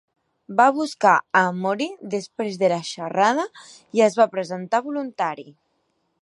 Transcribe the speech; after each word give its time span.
Va 0.59 0.63
buscar 0.77 1.11
a 1.17 1.43
Amory 1.49 1.87
després 2.13 2.57
de 2.63 2.71
la 2.73 2.79
xerrada 2.87 3.45
i 4.01 4.03
es 4.07 4.19
va 4.23 4.29
presentar 4.33 4.83
voluntari. 4.89 5.47